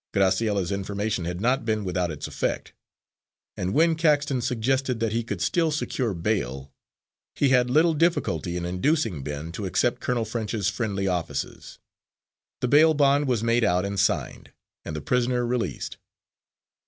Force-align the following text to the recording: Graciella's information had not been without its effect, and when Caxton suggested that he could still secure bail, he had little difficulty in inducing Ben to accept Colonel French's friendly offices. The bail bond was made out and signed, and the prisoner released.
Graciella's 0.15 0.71
information 0.71 1.25
had 1.25 1.39
not 1.39 1.63
been 1.63 1.85
without 1.85 2.09
its 2.09 2.25
effect, 2.27 2.73
and 3.55 3.71
when 3.71 3.93
Caxton 3.93 4.41
suggested 4.41 4.99
that 4.99 5.11
he 5.11 5.23
could 5.23 5.41
still 5.43 5.69
secure 5.69 6.15
bail, 6.15 6.71
he 7.35 7.49
had 7.49 7.69
little 7.69 7.93
difficulty 7.93 8.57
in 8.57 8.65
inducing 8.65 9.21
Ben 9.21 9.51
to 9.51 9.67
accept 9.67 10.01
Colonel 10.01 10.25
French's 10.25 10.69
friendly 10.69 11.07
offices. 11.07 11.77
The 12.61 12.67
bail 12.67 12.95
bond 12.95 13.27
was 13.27 13.43
made 13.43 13.63
out 13.63 13.85
and 13.85 13.99
signed, 13.99 14.51
and 14.83 14.95
the 14.95 15.01
prisoner 15.01 15.45
released. 15.45 15.97